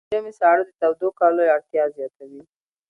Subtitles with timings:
[0.09, 2.41] د ژمي ساړه د تودو کالیو اړتیا زیاتوي.